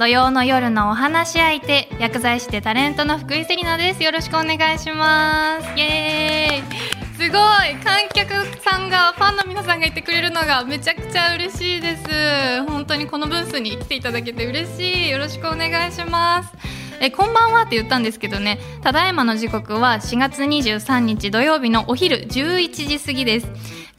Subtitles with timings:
[0.00, 4.02] 土曜の夜のお話し相手薬剤師でタレントの福井セリナです。
[4.02, 5.78] よろしくお願いします。
[5.78, 7.22] イエーイ。
[7.22, 7.76] すごい。
[7.84, 12.64] 観客さんがファンの皆さんがいてくれるのがめちゃくちゃ嬉しいです。
[12.66, 15.10] 本当にこのブースに来ていただけて嬉しい。
[15.10, 16.79] よろしくお願いします。
[17.02, 18.58] えこんばんはって言ったんですけどね。
[18.82, 23.46] ただいまの時刻は4月23日土曜日のお昼11時過ぎです。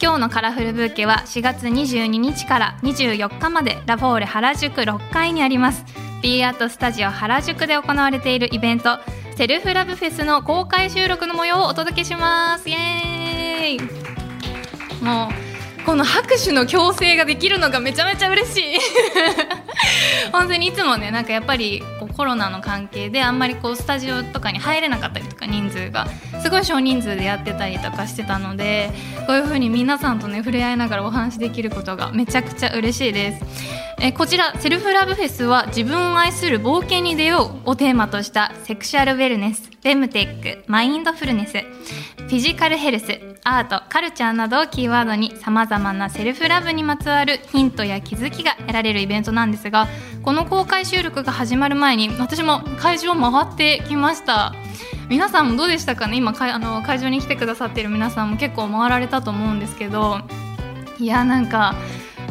[0.00, 5.84] 今日のカラフルブーケは4月22日から24日までラフォーレ原宿6階にあります。
[6.22, 9.00] B アートスタジオ原宿で行われているイベント
[9.36, 12.68] セルフラブフェスの公開収録の模様をお届けします。
[12.68, 15.04] イエーイ。
[15.04, 15.28] も
[15.80, 18.78] うこの拍手の強制ができるのがめちゃめちゃ嬉しい。
[20.32, 26.06] 本当にいつもねなんかやっぱりこうコロナの関係であんまりこうスタジオとかに入れなかったりとか人数が。
[26.42, 28.90] すごい少人数でやってたりとかしてたので
[29.28, 33.44] こういう風に皆さんとね触れ合いながらお話しできることがめちゃくちゃ嬉しいです。
[34.00, 49.88] えこちらセルフラブフェスは自分を愛する冒険に出ようをテーマとしたセクシュアルウェルネスフェムテックマインドフルネスフィジカルヘルスアートカルチャーなどをキーワードにさまざまなセルフラブにまつわるヒントや気づきが得られるイベントなんですがが
[50.22, 54.54] この公開収録が始まる前に私も会場を回ってきました。
[55.08, 56.16] 皆さんもどうでしたかね？
[56.16, 60.20] 今かあの会場に来てくださっている皆さんも結構回られたと思うんですけど
[60.98, 61.74] いやなんか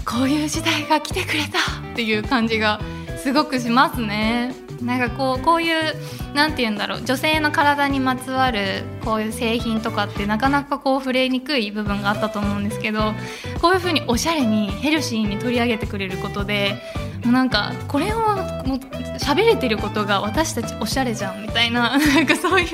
[0.05, 1.59] こういう時代が来てくれた
[1.91, 2.79] っていう感じが
[3.17, 4.55] すごくしますね。
[4.81, 5.93] なんかこうこういう
[6.33, 13.13] なんて言うんだろう女性の体にまつわるこういう製品とかってなかなかこう触れにくい部分があったと思うんですけど
[13.61, 16.75] こういう風におしゃれにヘルシーに取り上げてくれることで
[17.23, 18.77] もうなんかこれをもう
[19.19, 22.67] 喋れてることが私たちおしゃれじゃんみたいな なんかそういう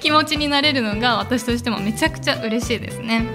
[0.00, 3.26] 気持ちになれるのが私としてもめちゃくちゃ嬉しいですね。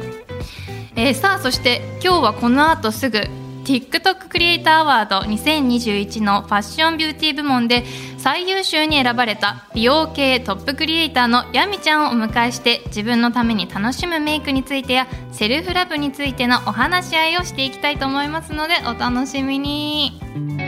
[0.96, 3.22] えー、さあそして今日はこの後すぐ
[3.68, 7.84] TikTok クリエイターアワード2021のファッションビューティー部門で
[8.18, 20.67] 最優秀に選ばれた美容系トップクリエイターのヤミちゃんをお迎えして自分のために楽しむメイクについてやセルフラブについてのお話し合いをしていきたいと思いますのでお楽しみに。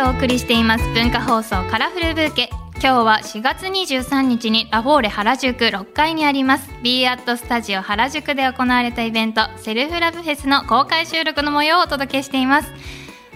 [0.00, 6.70] がお送りしています文化放送カラフルブーケ今日は4月23日にラフォーレ原宿6階にあります。
[6.82, 12.72] B アットスタジオ原宿で行われたイベントセルフラブフェスの公開収録の模様をお届けしています。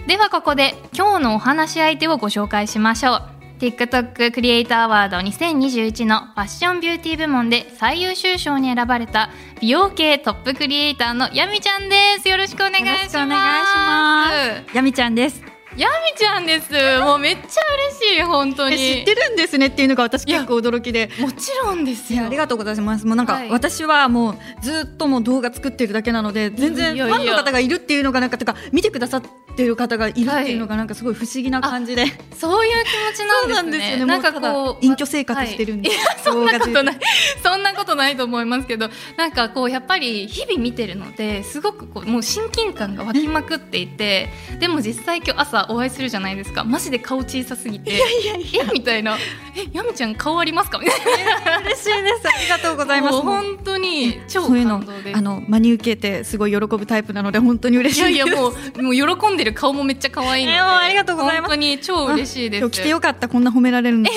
[0.07, 3.21] ではここで今日のお話し相手をご紹介しましょう。
[3.59, 9.29] TikTok クリエイターアワード2021のファッションビューティー部門で最優秀賞に選ばれた
[9.61, 12.27] 美容系トップクリエイターのヤミちゃんです。
[12.27, 13.17] よろしくお願いします。
[13.17, 14.75] お願いします。
[14.75, 15.54] ヤミちゃんです。
[15.77, 16.71] ヤミちゃんです。
[17.03, 18.77] もうめっちゃ嬉しい本当に。
[18.77, 21.09] 知ってるんですねっていうのが私結構驚きで。
[21.19, 22.25] もちろんですよ。
[22.25, 23.05] ありがとうございます。
[23.05, 29.23] もうなんか、はい、私はもうずっともう動画作ってるだけなので全然ファンの方がいるっていうのがなんかとか見てくださっ
[29.55, 32.03] てる方がいるっていうのがなんかすごい不思議な感じで。
[32.03, 33.85] はい、そういう気持ちなんですね。
[33.85, 36.99] すよねなんかこう隠居生活してるんで、はい、いやそんなことない。
[37.43, 46.63] そんなことないと思いますけど、なんかこうやっぱり日々見てるのですごくこうもう親近感が湧きまくっていて、でも実際今日朝お会いするじゃないですか。
[46.63, 48.65] マジで顔小さすぎていやいやいや。
[48.73, 49.17] みたいな
[49.55, 50.99] 「えやみちゃん顔ありますか?」みたい
[51.45, 51.59] な。
[51.59, 52.27] 嬉しいです。
[52.27, 53.21] ありがとうございます。
[53.21, 55.13] 本当に超感動で。
[55.13, 61.49] あの真に受けてすごい喜ぶタイプなので本当に嬉しいいやいやもうもう喜んでる顔もめっちゃ可愛いので、えー、ありがとうございます。
[61.49, 62.59] 本当に超嬉しいです。
[62.61, 63.27] 今日来てよかった。
[63.27, 64.09] こんな褒められるの。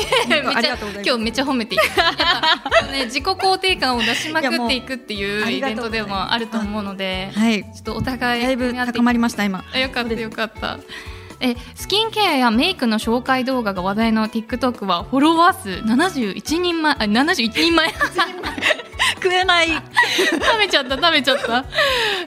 [0.55, 1.83] ありがとうございます今日めっちゃ褒めていく。
[2.93, 7.63] ね 自己肯定感を出しまくっていくっていうイベントでもあると思うのではい。
[7.63, 9.65] ちょっとお互いだいぶ高まりました今。
[9.75, 10.79] よかったよかった
[11.41, 17.95] えスキンケアやメイクの紹介動画が話題の TikTok はフォロワー数71人前あ71人前。
[19.21, 19.69] 食えない。
[19.69, 19.83] 食
[20.59, 21.65] べちゃった食べちゃった。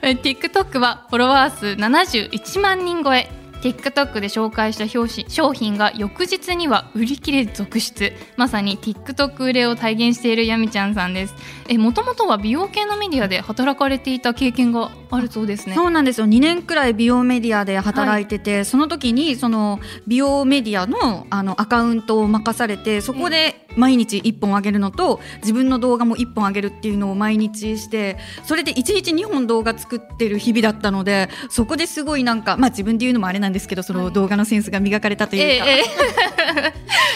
[0.01, 3.29] え TikTok はフォロワー数71万人超え
[3.61, 8.13] TikTok で紹介した表紙商品が翌日には売り切れ続出。
[8.35, 11.35] まさに TikTok 売れを体現しているやみちゃんさんです。
[11.67, 15.75] えもともとは美容系のメディアで働かれていた経験があるそうですね。
[15.75, 16.27] そうなんですよ。
[16.27, 34.03] 2年くらい美容メディアで働いてて、はい、その時にその美容メディアのあのアカウントを任されてそこで毎日1本あげるのと自分の動画も1本あげるっていうのを毎日してそれで1日2本動画作ってる日々だったのでそこですごいなんかまあ自分で言うのもあれなんなんですけどそはい。
[34.05, 35.83] の動画のセンスが磨かれたというか、えええ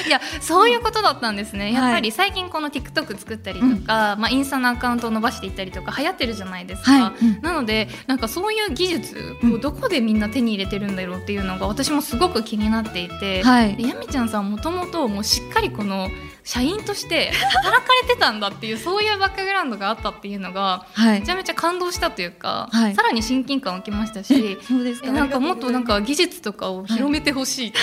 [0.03, 0.05] え。
[0.07, 1.71] いやそういうことだったんですね。
[1.71, 7.25] やっぱはいり最近この TikTok 作ったりとか、まあ、インスタのアカウントを伸ばしていったりとか流行ってるじゃないですか、はい。
[7.25, 7.41] うん。
[7.41, 9.53] なのでなんかそういう技術うん。
[9.55, 13.75] をどこでみんな手に入れてるんだろうっていうのが私もすごく気になっていて、はい。
[13.75, 16.09] でやみちゃんさんもともともうしっかりこの
[16.45, 21.19] 社員として働かれてたんだっていうそういうバックグラウンドがあったっていうのがはい。
[21.21, 22.95] めちゃめちゃ感動したというか、はい。
[22.95, 27.79] さらに親近感を受けましたしそうですえなんかもっとなんかか技術とかを広めてほしいって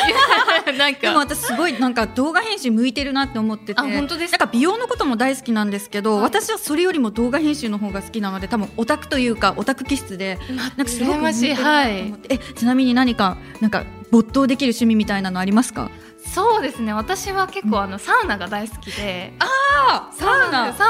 [0.71, 4.39] いう、 なんでもか私すごいなんか動画編集向いてるなって思っててあ本当ですか？
[4.39, 6.23] なんか美容のことも大好きなんですけど、はい。
[6.23, 10.39] 私はそれよりも動画編集の方が好きなので多分オタクというかオタク気質で
[10.77, 15.91] なんかすごく向いてるなと思って、えちなみに何かなんか没頭できる趣味みたいなのありますか？
[16.35, 16.93] そうですね。
[16.95, 20.27] 私は結構あのサウナが大好きで、あサ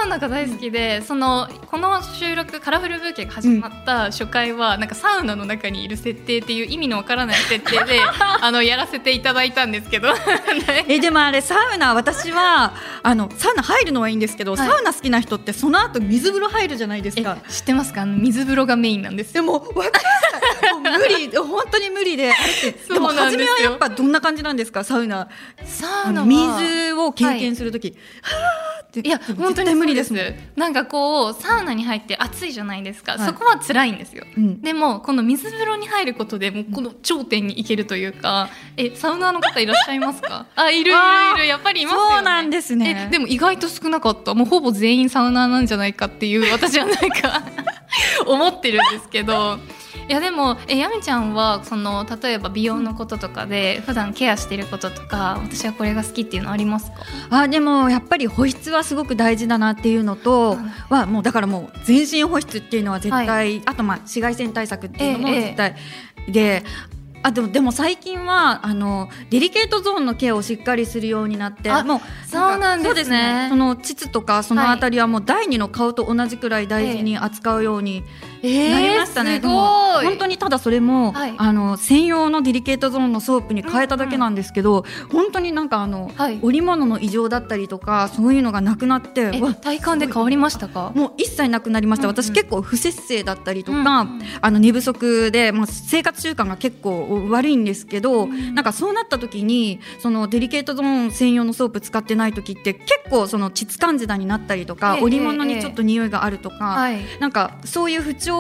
[0.05, 7.99] ウナが大好きで、そのこの収録カラフルブーケが始まった初回は、なんかサウナの中にいる設定っていう意味のわからない設定で
[8.41, 10.15] あのやらせていただいたんですけど。
[10.87, 14.69] えでもあれサウナ私はあのサウナ入るのはいいんですけど、はい。
[14.69, 18.03] サウナ好きな人ってその後水風呂入るじゃないですえか知ってますか？
[18.03, 19.99] あの水風呂がメインなんですでも分か
[20.81, 22.33] 無理 本当に無理で。
[22.93, 24.85] でも初めはやっぱどんな感じなんですか？
[24.85, 25.29] サウナ。
[25.65, 26.27] サウナは。
[26.27, 27.89] 水を経験するとき、
[28.23, 29.01] はーって。
[29.01, 30.13] いや本当に無理です。
[30.57, 33.27] なんかこうサウナに入って暑いじゃないですか、はい。
[33.27, 34.25] そこは辛いんですよ。
[34.37, 34.61] うん。
[34.61, 38.49] でもこの水風呂に入ることでもうこの頂点に行けるというか。
[38.77, 40.47] えサウナーの方いらっしゃいますか？
[40.57, 41.01] あいるいる
[41.37, 41.47] いる。
[41.47, 42.15] やっぱりいますよね。
[42.17, 43.07] そうなんですね。
[43.09, 44.35] えでも意外と少なかった。
[44.35, 47.43] もうほぼ全員サウナーなんじゃないかっていう私はなんか
[48.27, 49.59] 思ってるんですけど
[50.09, 56.97] いやでもえやみちゃんはその例えば美容のこととかで普段ケアしてることとか私はこれが好きっていうのありますか？
[57.31, 60.59] あでもやっぱり保湿はすごく大事だなっていうのと、
[60.91, 65.43] はもうだからもう全身保湿っていうのは絶対、あとまあ紫外線対策っていうのもええ。
[65.43, 65.77] 絶対、
[66.29, 66.65] で
[67.23, 73.47] あでもでも最近はあのデリケートゾーンのケアをしっかりするようになってあもうそうなんですね。
[73.49, 81.35] そうその膣とかそのあたりはもう第二の顔と同じくらい大事に扱うようにえなりましたね、すでも本当にただそれも、はい。
[81.37, 86.39] あの専用のデリケートゾーンのソープに変えただけなんですけど、本当になんかあの、はい。
[86.43, 90.93] おりものの異常だったりとかそういうのがなくなって体感で変わりましたか？
[90.95, 92.23] もう一切なくなりました、うんうん。
[92.23, 93.85] 私結構不節制だったりとか、うんう
[94.19, 94.23] ん。
[94.41, 107.01] あの寝不足で、まあ、生活習慣が結構悪いんですけど、うんなんかそうなった時にそのデリケートゾーン専用のソープ使ってない時って結構その膣カンジダになったりとか、ええおりものにちょっと匂いがあるとか、はい。
[107.21, 108.32] なんかそういう不調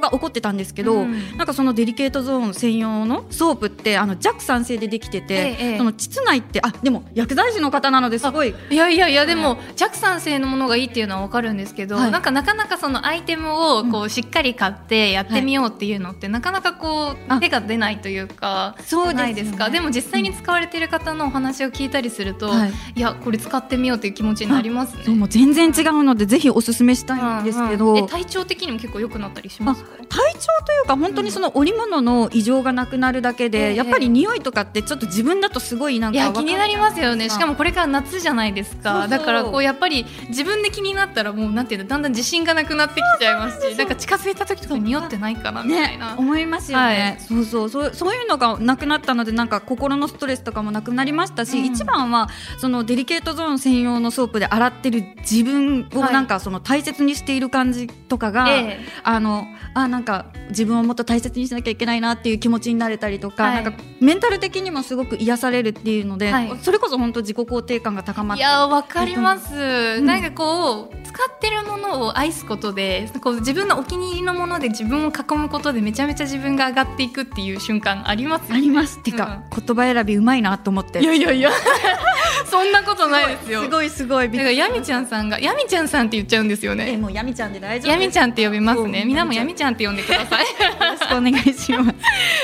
[0.00, 1.36] が起こってたんですけど、うん。
[1.36, 8.54] なんかそのデリケートゾーン専用のソープってあの弱酸性でできてて、ええその膣内ってあでも薬剤師の方なのですごい。
[8.70, 12.10] いやいやいやでも弱酸性のものがいいっていうのは分かるんですけど、はい。
[12.10, 17.40] なんかなかなかそのアイテムをこうしっかり買ってやってみようっていうのって、なかなかこうあ。
[17.40, 19.70] 手が出ないというかそうないですか？
[19.70, 22.72] でも実際に使われてる方のお話を聞いたりすると、はい。
[22.96, 25.26] い、やこれ使ってみようっていう気持ちになりますね。
[25.28, 28.04] 全然違うのでぜひおすすめしたいんですけど、うんうん。
[28.04, 37.28] え体調的にも結構良くなっったりしますか体調というか本当にその織物の異常がなくなるだけで、ええやっぱり匂いとかってちょっと自分だとすごいなんか気になりますよね。
[37.28, 39.08] しかもこれから夏じゃないですか。
[39.08, 47.20] だからこうやっぱり自分で気になったらもうなんていうのだんだん自信がなくなってきちゃいますしなんか近づいた時とか匂ってないかなみたいねな、思いますよね、はい。
[47.20, 47.68] そうそう。
[47.68, 51.64] そうそういうのがなくなったのでなんか心のストレスとかもなくなりましたし、うん。
[51.66, 58.86] 一番はそのデリケートゾーン専用のソープで洗ってる自分をはいなんかその大切にしている感じとかが、ええ。
[59.02, 63.64] あのあなんか自分をもっと大切にしなきゃいけないなっていう気持ちになれたりとか,、はい。
[63.64, 66.58] なんかメンタル的にもすごく癒されるっていうので、はい。
[66.62, 70.06] それこそ本当自己肯定感が高まっていやわかります、ん。
[70.06, 78.98] なんかこう使ってるものを愛すことでこう自分のお気に入りのもので自分を囲むことでめちゃめちゃ自分が上がっていくっていう瞬間ありますあります。
[78.98, 81.00] っていうか、言葉選びうまいなと思って。
[81.00, 81.50] いやいやいや。
[82.50, 83.62] そんなことないですよ。
[83.62, 89.04] すごいすごいびだからやみちゃんさんがやみちゃんさんって言っちゃうんですよえねもうやみちゃんで大丈夫やみちゃんって呼びますね。
[89.04, 90.44] みんなもやみちゃんって呼んでください。
[90.44, 90.46] よ
[90.80, 91.94] ろしくお願いします。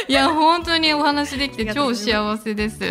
[0.08, 2.84] いや本当にお話できて超幸せです。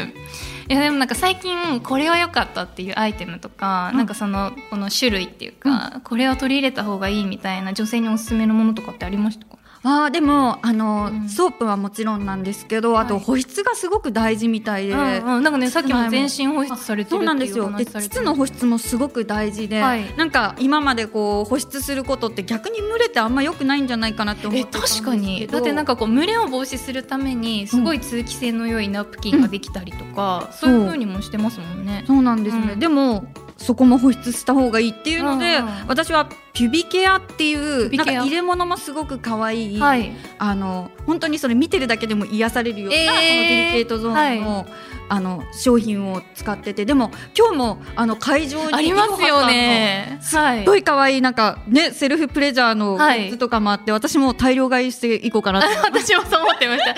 [0.70, 3.98] いやでもなんか最近これは良かったっていうアイテムとか、うん。
[3.98, 9.58] なんかそのこの種類っていうか、これは取り入れた方がいいみたいな女性におすすめのものとかってありましたか？
[9.84, 11.30] あーでもあの、うん。
[11.30, 17.72] ソープはもちろんなんですけどあとはい保湿がすごく大事みたいで、うんうん、なんかねさっきも全身保湿されてるそうなんですよ。
[17.76, 20.16] で膣の保湿もすごく大事で、はい。
[20.16, 25.12] なんか今までこう保湿することって逆に蒸れてあんま良くないんじゃないかなって思っえてたんですけど。
[25.12, 25.48] 確かに。
[25.48, 32.04] だってなんかこう蒸れを防止するためにすごい通気性の良いナプキンができたりとか、そういう風にもしてますもんね。
[32.06, 32.22] そう。
[32.22, 32.80] なんですね、うん。
[32.80, 33.26] でも
[33.62, 40.12] そこも保湿した方がいいっていうので、私はピュビケアっていピうなんか入れ物もすごく可愛い、はい。
[40.38, 43.08] あの本当にそれ見てるだけでも癒されるような、えー。
[43.08, 44.66] このデリケートゾーンの,、
[45.10, 50.20] あの商品を使っててでも今日もあの会場にありますよね。
[50.22, 50.60] はい。
[50.60, 53.28] すごい可愛いなんかねセルフプレジャーのグはい。
[53.28, 56.96] ッズとかもあって、私も大量買いしていこうかな 私もそう思ってました。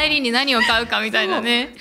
[0.00, 1.74] 帰りに何を買うかみたいなね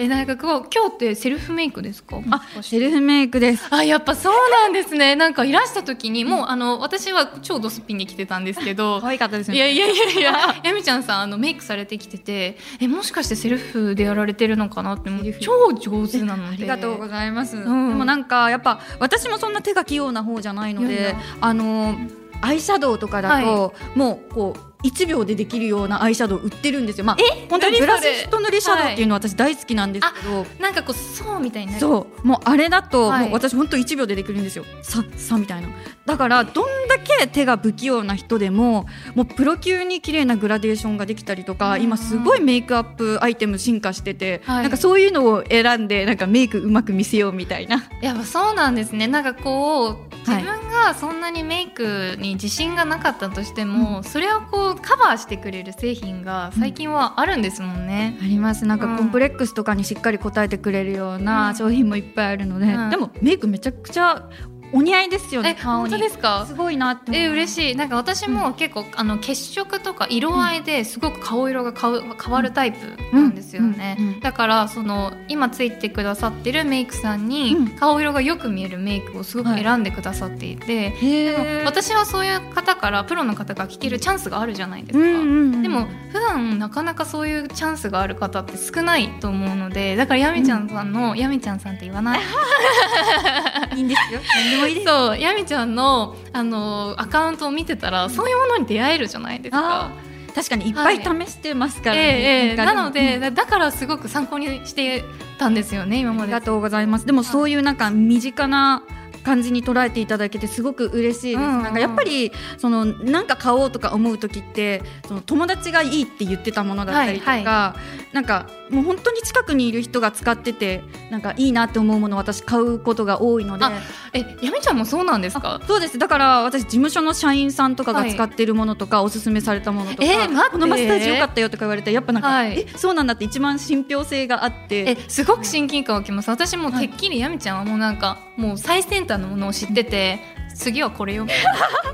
[0.00, 2.20] えなんかこう今日ってセルフメイクですか？
[2.30, 3.66] あセルフメイクです。
[3.68, 5.16] あやっぱそうなんですね。
[5.16, 9.00] なんかいらした時にもうあの私は超ドスピンに来てたんですけど。
[9.00, 9.56] 可愛かったですね。
[9.56, 10.32] いやいやいやいや。
[10.62, 16.54] やみちゃんさんあのメイクされてきててえもしかしてセルフでやられてるのかなって超上手なので。
[16.54, 17.64] ありがとうございます、ん。
[17.64, 21.96] でもなんかやっぱ私もそんな手が器用な方じゃないのであの
[22.40, 27.04] アイシャドウとかだと、もうこう1秒でできるようなアイシャドウ売ってるんですよ。
[27.04, 27.16] まあ
[27.50, 31.80] 本当にブラシスト塗りシャドウっていうのは私大好きなんですけど、なんかこうそうみたいになる。
[31.80, 32.26] そう。
[32.26, 33.24] もうあれだと、はい。
[33.24, 34.64] もう私本当1秒でできるんですよ。
[34.82, 35.68] ささみたいな。
[36.06, 44.62] だからどんだけ手が不器用な人でももうプロ級に綺麗なグラデーションができたりとか、うん今すごいメイクアップアイテム進化してて、はい。
[44.62, 47.84] なんかそういうのを選んでなんかメイクうまく見せようみたいな。
[48.00, 49.06] やっぱそうなんですね。
[49.08, 50.42] なんかこう自はい。
[50.44, 58.16] 分がそんなにメイクに自信がなかったとしても、それをこうカバーしてくれる製品が最近はあるんですもんね。
[58.20, 58.64] あります。
[58.66, 58.88] なんうん。
[58.90, 61.24] かコンプレックスとかにしっかり応えてくれるよううん。
[61.24, 62.90] な商品もいっぱいあるので、うん。
[62.90, 64.28] でもメイクめちゃくちゃ
[64.72, 66.44] お似合いですよねえ本当ですか？
[66.46, 67.76] すごいなってえ嬉しい。
[67.76, 72.78] なんか私も結構、あの血色とか色合いですごく顔色が変わるタイプ
[73.14, 74.04] なんですよね、うん。
[74.04, 74.12] うん。
[74.14, 77.68] うんだからその今ついてくださってるメイクさんに、うん。
[77.70, 85.20] 顔色がよく見えるメイクをすごく選んでくださっていて、へでもー私はそういう方からプロの方が聞けるチャンスがあるじゃないですか、うんうん
[85.54, 92.20] うんでも普段なかなかそういうチャンスがある方って少ないと思うのでだからやみちゃんさんの、やみちゃんさんって言わない？
[93.76, 94.20] いいんですよ
[94.84, 99.86] そうやみちゃんのあのアカウントを見てたらそういうものに出会えるじゃないですか。
[99.86, 100.08] あ。
[100.34, 102.56] 確かにいっぱい試してますからね、ええええ。
[102.56, 105.02] かなので、だだからすごく参考にして
[105.36, 106.22] たんですよね今まで。
[106.22, 107.06] ありがとうございます。
[107.06, 108.84] でもそういうなんか身近な
[109.24, 111.56] 感じに捉えていただけてすごく嬉しいです、うん。
[111.56, 117.76] うんなんかやっぱりそのなんか買おうとか思う時ってその友達がいいって言ってたものだったりとか、はいは
[118.12, 123.64] なんかもう本当に近くにいる人が使っててなんかいいなって思うものを私買うことが多いので。
[123.64, 123.72] あ
[124.12, 125.60] えやみちゃんもそうなんですか？
[125.66, 125.98] そうです。
[125.98, 132.58] だから私事務所の社員さんとかが使ってるものとか、おすすめされたものとか、えーこのマッサージ良かったよとか言われてやっぱなんか、はい。
[132.60, 134.78] えそうなんだって一番信憑性があって。
[134.80, 136.30] えすごく親近感湧きます。
[136.30, 140.20] 私もてっきりやみちゃんはもうなんかもう最先端のものを知ってて
[140.56, 141.26] 次はこれよ。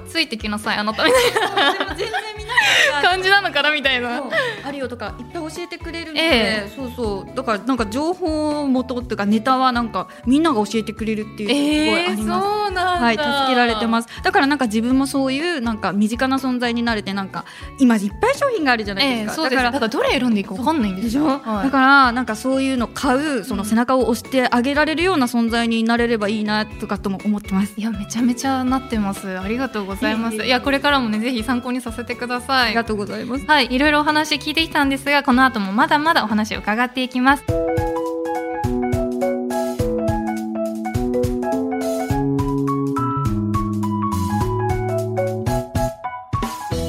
[0.09, 1.97] ついてきなさいあなたみたいな
[3.02, 4.23] 感じなのかなみたいな。
[4.64, 7.37] あるよとかいっぱい教えてくれるので、えそうそう。
[7.37, 12.47] だからなんか情報元っていうかネタはなんかみんなが教えてくれるっていうすごいえー、あります。
[12.47, 13.04] そうなんだ。
[13.04, 14.09] はい、助けられてます。
[14.23, 17.44] だからなんか自分もそういうなんか身近な存在になれてなんか
[17.78, 19.62] 今いっぱい商品があるじゃないええですか、そうです。
[19.62, 21.64] だからどれ選んでいいか分かんないんでしょ、はい。
[21.64, 27.75] だからなんかそういうの買うその背中を押してあげられるような存在になれればいいなとかとも思ってます。
[27.76, 29.38] いやめちゃめちゃなってます。
[29.38, 30.37] ありがとうございます。
[30.37, 33.46] いやこれからもねぜひ参考にさせてくださいありがとうございます。
[33.46, 33.68] はい。
[33.70, 37.44] いろいろお話聞いてきたんですがこの後もまだまだお話を伺っていきます。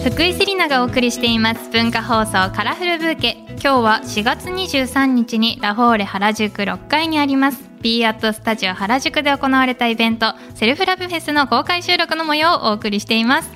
[0.05, 1.69] 福井セリナがお送りしています。
[1.71, 3.45] 文化放送カラフルブーケ。
[3.65, 13.51] 今日は4月23日にラフォーレ原宿6階にあります B アットスタジオ原宿で行われたイベントセルフラブフェスの公開収録の模様をお送りしています。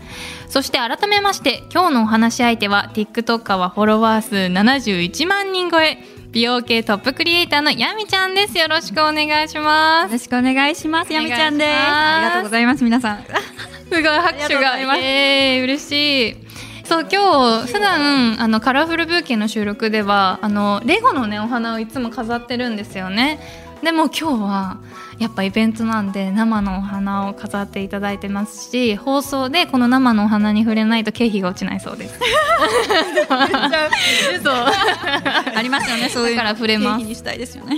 [0.50, 5.98] そして改めまして今日のお話し相手は TikToker はフォロワー数71万人超え
[6.29, 8.55] 美容系トップクリエイターのやみちゃんです。
[8.55, 11.12] よろしくお願いしまよろしくお願いします。
[11.12, 11.71] やみちゃんです。
[11.71, 13.24] ありがとうございます皆さん。
[13.24, 13.31] す
[13.89, 14.62] すごい拍手が。
[14.62, 15.00] がざいます。
[15.00, 16.50] イエーイ嬉しい。
[16.89, 23.39] そう今日普段あのカラフルブーケの収録ではあのレゴのねお花をいつも飾ってるんですよね
[23.83, 24.77] でも今日は
[25.19, 32.19] やっぱイベントなんで生のお花を飾っていただいてますし放送でこの生のお花に触れないと経費が落ちないそうです。
[34.43, 34.53] そう。
[35.55, 36.98] ありますよねそういうだから触れます。
[37.00, 37.77] 経費にしたいですよね。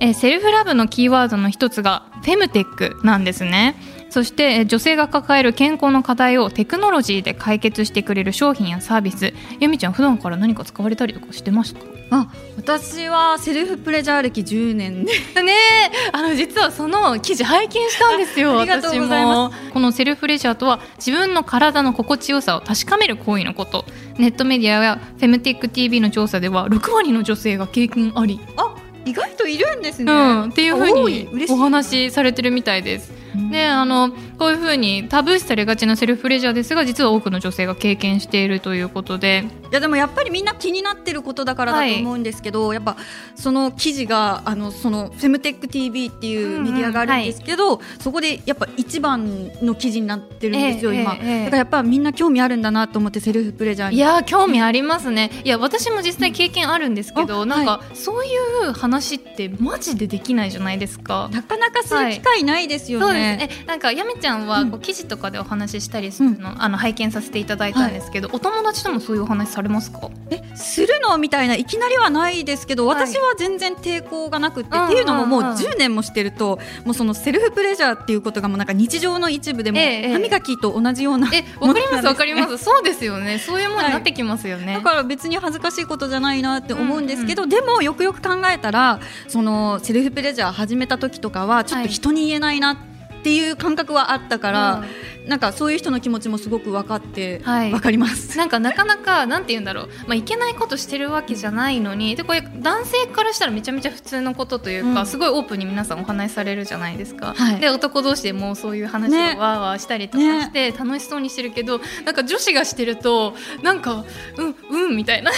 [0.00, 3.76] えーセルフラブのキーワードの一つがフェムテックなんですね
[4.14, 9.34] そしてえー女性が抱える健康の課題をテクノロジーで解決してくれる商品やサービス。
[9.58, 11.80] ゆみちゃん普段から何か使われたりとかしてました？
[12.16, 15.12] あ私はセルフプレジャー歴10年で。
[15.42, 16.10] ねえ。
[16.12, 19.70] あの実はその記事拝見したんですよ ありがとうございま私も。
[19.72, 23.84] このセルフレジャーとは自分の体の心地よさを確かめる行為のこと。
[24.18, 28.38] ネットメディアやフェムテック TV の調査では6割の女性が経験あり。
[28.56, 33.23] あ意外といるんですね、うん、っていうふうにお話しされてるみたいです。
[33.50, 39.44] であのこういうふうにタブー視されがちなセルフプレジャーですが実は多くの女性が経験しているということで。
[39.70, 42.96] いやでもやっぱりみんな気になってることだからだと思うんですけど、やっぱ
[43.34, 51.44] その記事があのそのフェムテック TV っていうメディアがあるんですけど、そこでやっぱ一番の記事になってるんですよ、ええ今、ええええ。
[51.46, 53.96] だからやっぱみんな興味あるんだなと思ってセルフプレジャーに。
[53.96, 55.30] いやー興味ありますね。
[55.42, 58.30] いや私も実際経験あるんですけど、あなんか、そうい
[58.68, 61.28] う話ってマジでできないじゃないですか。
[61.32, 63.48] なかなかする機会ないですよね、ね。
[63.66, 64.70] なんかやめちゃんはうん。
[64.70, 70.10] こう記事とかでお話ししたりするの,、あの拝見させていただいたんですけど、お友達ともそういうお話されますか？
[70.30, 71.18] えするの？
[71.18, 73.06] みたいないきなりはないですけどはい。
[73.06, 80.12] 私は全然抵抗がなくて、うんっていうのももううんうん10年もしてるともうそのセルフプレジャーっていうことがもうなんか日常の一部でも、ええええ。
[80.12, 82.58] 歯磨きと同じようなえわかりますわかります。
[82.58, 83.38] そうですよね。
[83.38, 84.74] そういうものになってきますよね。
[84.74, 92.93] だから別に恥ずかしいことじゃないなって思うんですけど、でもよくよく考えたらそのセルフプレジャー始めた時とかはちょっと人に言えないなって
[93.24, 94.84] ていう感覚はあったから、
[95.26, 97.70] なんかそういう人の気持ちもすごく分かって、はい。
[97.70, 98.36] 分かります。
[98.36, 102.14] なんかなかなかなんて言うんだろう、まあ、いけないことしてるわけじゃないのに。
[102.16, 105.06] でこれ男性からしたらめちゃめちゃ普通のことというか、うん。
[105.06, 107.60] すごいオープンに皆さんお話しされるじゃないですか、はい。
[107.60, 109.36] で男同士でもうそういう話をね。
[109.38, 114.04] わーわーしたりとかして楽しそうにしてるけど、なんか女子がしてるとなんか
[114.36, 115.30] うんうんみたいな。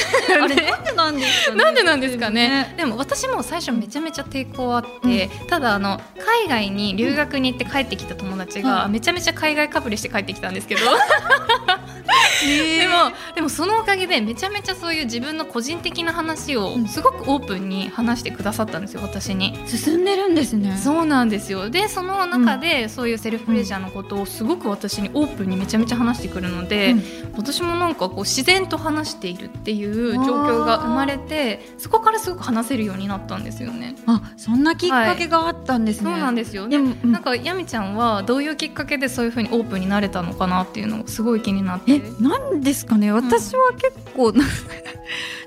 [0.43, 1.65] あれ なんでなんですかね。
[1.65, 2.75] なんでなんですかね。
[2.77, 10.81] でも私も最初めちゃめちゃ抵抗あって、ただあの海外に留学に行って帰ってきた友達が、うんめちゃめちゃ海外かぶりして帰ってきたんですけど。
[12.79, 16.87] でもでもそのおかげでめちゃめちゃそういう自分の個人的な話をうん。
[16.89, 19.59] すごくオープンに話してくださったんですよ私に。
[19.67, 20.77] 進んでるんですね。
[20.77, 21.69] そうなんですよ。
[21.71, 27.03] でその中でそういうセルフプレジャーのことをすごく私にオープンにめちゃめちゃ話してくるので、うん。
[27.37, 33.97] 私もなんかこう自然と話しているっていう状況が生まれてそこからすごく話せるようになったんですよね。
[34.07, 36.11] あ、そんなきっかけがあったんですね。
[36.11, 36.69] そうなんですよ。
[36.69, 37.13] でも、うん。
[37.13, 41.95] なんかやみちゃんはどういうきっかけでそういうふうにオープンになれたのかなっていうのがすごい気になって。
[41.95, 43.13] え、なんですかね。
[43.13, 44.45] 私は結構な、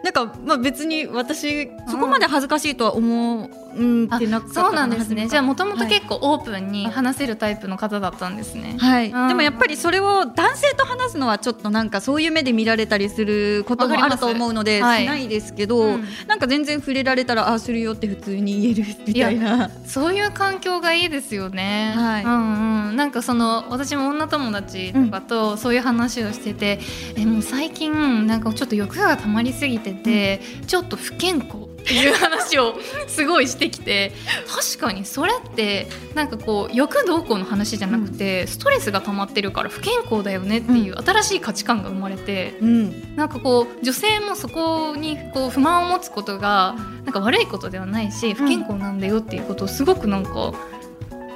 [0.04, 5.28] なんかまあ別に私そこまで恥ずかしいとは思うんってなそうなんですね。
[5.28, 9.28] じゃあもともとはい結構オープンに話せるタイプの方だったんですね、はい、うん。
[9.28, 16.04] でもやっぱりそれを男性と話すのはちょっとなんかそういう目で見られたりすることもあると思うのでしないですけど、うん。
[16.28, 19.70] なんか全然触れられたらああするよって普通に言えるみたいな。
[19.86, 21.94] そういう環境がいいですよね。
[21.96, 22.24] はい。
[22.24, 26.80] うんうん、なんかその私も女友達とかとそういう話をしてて、
[27.16, 32.76] えもう最近なんかちょっと欲が溜まりすぎてて、ちょっと不健康っていう話を
[33.08, 34.12] すごいしてきて
[34.48, 42.58] 確かにそれってなんかこう欲どうこうの話じゃなくて、ストレスが溜まってるから不健康だよねっていう新しい価値観が生まれて。
[42.62, 43.16] うん。
[43.16, 50.54] なんかこう女性もそこにこう不満を持つことがなんか悪いことではないし不健康なんだよっていうことをすごくなんか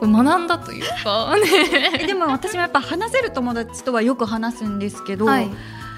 [0.01, 1.35] 学んだというか
[2.05, 5.49] でも私もやっぱ話せる友達とはよく話すんですけど、はい、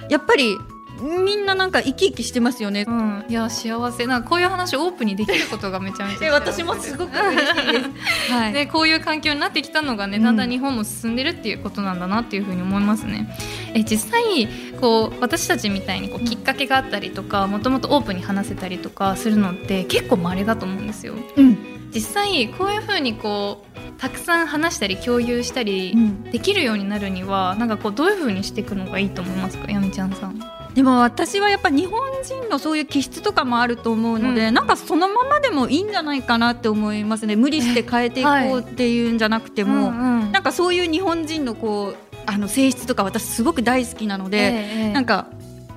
[0.09, 0.57] やっぱり
[1.01, 2.91] みんななんか生き生きしてますよねう。
[2.91, 7.83] ん、いや幸せなこういう話をオープンにできることがめちゃめちでゃ 私もすごく嬉しいで
[8.27, 8.31] す。
[8.31, 8.53] はい。
[8.53, 13.29] でこういう環境になってきたのがねうんだんだん日本も進んでるっていうことなんだなっていうふうに思いますね。
[13.73, 14.47] え実際
[14.79, 21.15] こう私たちみたいにこうきっかけがあったりとかもともとオープンに話せたりとかするのって結構稀だと思うんですよ。
[21.35, 21.57] うん
[21.93, 26.23] 実際こういうふうにこうたくさん話したり共有したりうん。
[26.23, 29.71] できるようになるにはなんかこうどういうふうにしていくのがいいと思いますか？
[29.71, 30.39] やみちゃんさん。
[30.73, 34.53] でも私はやっぱ日本人のそういう気質とかもあると思うので、うん。
[34.53, 37.37] なんかそのままでもいいんじゃないかなって思いますね。
[37.37, 40.31] 無理して変えていこうっていうんじゃなくても、うんうん。
[40.33, 44.91] なんかそういう日本人のこうあの性質とか私すごく大好きなので、ええ。
[44.91, 45.27] なんか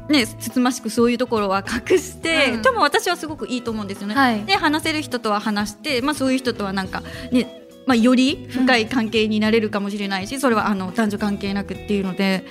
[0.09, 2.62] ねつつましくそういうところは隠して、うん。
[2.62, 4.16] でも私はすごくいいと思うんですよね。
[4.16, 4.44] はい。
[4.44, 12.44] で話せる人とは話して、まあ、そういう人とはなんかねまあ、より深い関係になれるかもしれないし、それはあの男女関係なくっていうので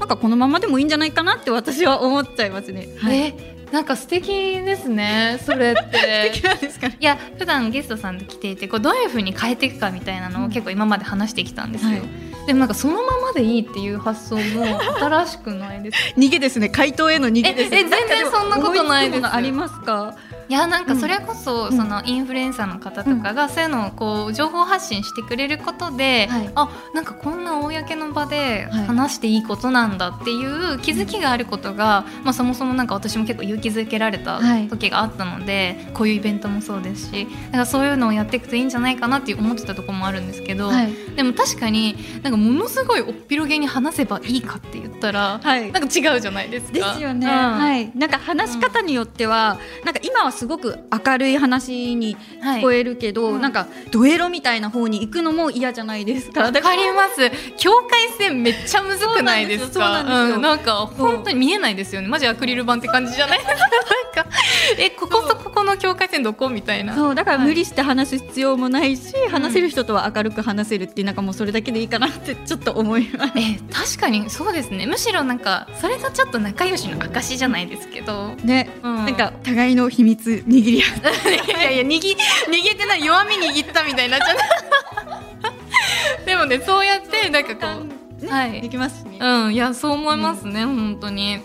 [0.00, 2.88] なんかこのままでもいいんじゃないかなって私は思っちゃいますね。
[2.98, 3.34] はい、え
[3.70, 6.32] なんか素敵ですねそれって。
[6.98, 12.02] いや普段ゲストさんと来ていてこうどういうふうに変えていくかみたいなのを結構今まで話してきたんですよ、はい。
[12.48, 16.14] でもなんかそのままでいいっていう発想も新しくないですか？
[16.18, 16.68] 逃げですね。
[16.68, 17.74] 回答への逃げです。
[17.74, 19.26] ええ全然そんなことないです。
[19.26, 20.16] ありますか？
[20.50, 21.76] いやなんかそれこそ、うん。
[21.76, 26.50] そのインフルエンサーの方とかがそういうのをこう情報発信してくれることで、はい。
[26.56, 28.86] あなんかこんな公の場ではい。
[28.86, 34.66] 話していいことなんだっていう気づきがあることが、まあ、そもそもなんか私も結構勇気づけられたはい。
[34.68, 40.92] 時があったので、こういうイベントもそうですしだからそういうのをやっていくといいんじゃないかなって思ってたところもあるんですけど、はい。
[41.14, 45.70] でも確かになんかものすごいおっぴろげに話せばいいかって言ったら、はい。
[45.70, 46.72] なんか違うじゃないですか。
[46.72, 47.32] ですよね、うん。
[47.32, 47.96] はい。
[47.96, 53.34] なんか話し方によっては、なんか今はすごく明るい話に聞こえるけど、はい。
[53.34, 56.42] うんなんかドエロみたいな方に行くのも嫌じゃないですか。
[56.44, 57.30] わかります。
[57.58, 60.02] 境界線めっちゃむずくないですか？
[60.02, 62.08] なんか本当に見えないですよね。
[62.08, 63.40] マジアクリル板って感じじゃない？
[63.44, 64.30] なんか
[64.78, 66.48] えこことここの境界線どこ？
[66.48, 66.94] みたいな。
[66.94, 67.46] そうだからはい。
[67.48, 73.32] 無理して話す必要もないし、話せる人とは明るく話せるっていうなんかもうそれだけでいいかなってちょっと思います。
[73.36, 74.86] え確かにそうですね。
[74.86, 78.96] むしろなんかそれがちょっと仲良しの証じゃないですけど、ね、うん。
[79.04, 81.48] なんか互いの秘密握り合う。
[81.48, 87.86] いやいや握握ってない弱み握ったみたいになっちゃった でもねそうやってなんかこ
[88.22, 89.18] う、はいできますしね。
[89.20, 91.40] うんいやそう思いますね、本当に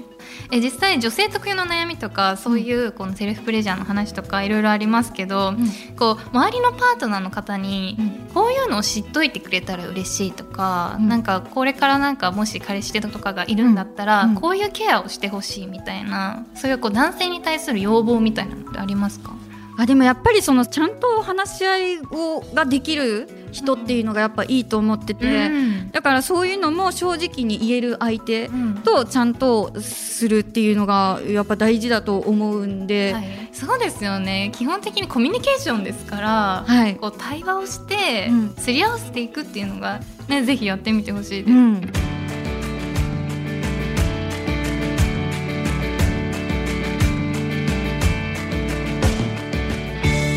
[0.51, 5.53] え実際女性特有の悩みとかそういうこのセルフプレジャーの話とかいろいろありますけど、
[5.97, 7.97] こう周りのパートナーの方に、
[8.34, 11.08] こういうのを知っといてくれたら嬉しいとか、うん。
[11.08, 14.29] なんかこれからなんかもし彼氏とかがいるんだったら、うん。
[14.29, 19.34] うんこういうケアをしてほしいみたいなそういうこう男性に対する要望みたいなのってありますか？
[19.77, 25.91] あでもやっぱりそのちゃんと話し合いをができる人っていうのがやっぱいいと思ってて、うん。
[25.91, 28.75] だからそういうのも正直に言える相手うん。
[28.75, 34.51] とちゃんとするっていうのがやっぱ大事だと思うんで、はい、そうですよね。
[34.53, 36.95] 基本的にコミュニケーションですから、はい。
[36.97, 38.55] こう対話をしてうん。
[38.57, 42.05] すり合わせていくっていうのが、ね、ぜひやってみてほしいです。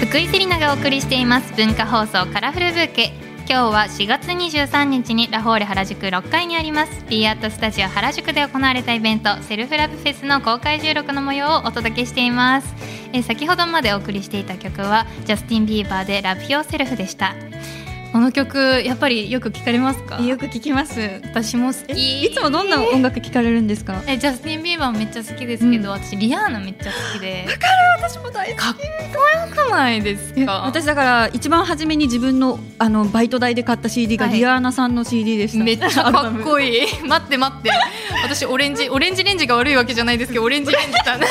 [0.09, 3.13] 福井セリナがお送りしています文化放送カラフルブーケ。
[3.41, 7.05] 今日は4月23日にラフォーレ原宿6階にあります。
[7.05, 12.75] ピーアートスタジオ原宿で行われたイベント self love フェスの公開収録の模様をお届けしています。
[13.13, 17.35] え先ほどまでお送りしていた曲はジャスティン・ビーバーで Love Yourself でした。
[18.13, 20.21] この曲やっぱりよく聞かれますか？
[20.21, 21.21] よく聞きます。
[21.25, 24.03] 私も好えきいつもどんな音楽聞かれるんですか？
[24.07, 26.01] えジャスティン・ビーバーめっちゃ好きですけど、うん。
[26.01, 27.47] 私リアーナめっちゃ好きで。
[27.99, 34.37] 私も大かっこよくないですえか私だから一番初めに自分のあのバイト代で買った CD がはい。
[34.39, 36.87] リアーナさんの CD でした、めっちゃかっこいい。
[37.07, 37.71] 待って待って。
[38.25, 41.23] 私オレンジオレンジレンジが悪いわけじゃないですけどオレンジレンジさんい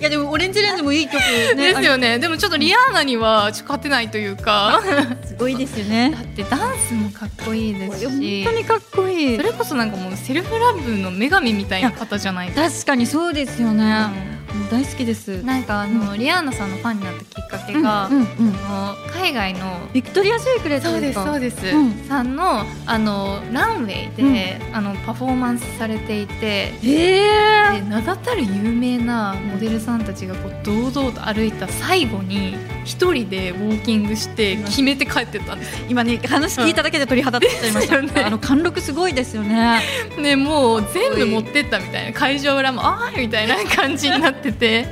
[0.00, 1.54] やでもオレンジレンジもいい曲ね。
[1.54, 2.18] ですよね。
[2.18, 4.80] でもちょっとリアーナにはちょっと勝てないというか。
[5.24, 9.36] すごいですよねだってダンスもかっこいいです本し当にかっこいい。
[9.36, 14.37] それこそなんかもうセルフラブの女神みたいな方じゃないです確かにそうですよね、う
[14.70, 15.32] 大好きです。
[15.32, 15.62] うんなん。
[15.64, 18.54] かあの、リアーナさんのファンになったきっかけが、うんうんうん。
[18.68, 39.80] あの海外のビクトリア・シークレットそうですそうです、うんさんのあのランウェイで、あのパフォーマンスされていてへえで名だたる有名なモデルさんたちがこう堂々と歩いた最後に一人でウォーキングして決めて帰ってったんです今ね話聞いただけで鳥肌立っちゃいました、ねあの貫禄すごいですよね。
[40.18, 42.18] ねもう全部持ってったみたいな。
[42.18, 44.86] 会場裏もあーみたいな感じになってて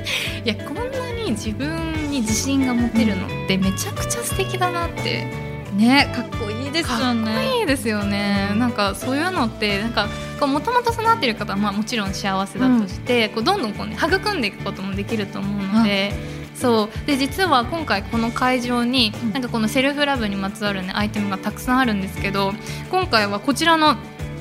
[0.45, 5.47] いやこんなに自分に自信が持てるのってめちゃくちゃ素敵だなって。
[5.77, 8.51] ねかっこいいですかっよねいいですよね。
[8.55, 10.07] なんかそういうのってなんか
[10.41, 16.13] もともと備わってる方はまあもちろん幸せだとして、こうどんどんこう、ね、育んでいくこともできると思うので。
[16.55, 17.05] そう。
[17.05, 19.33] で実は今回この会場にうん。
[19.33, 22.53] なんかこのセルフラブにまつわる、ね、アイテムがたくさんあるんですけど
[22.89, 23.95] 今回はこちらの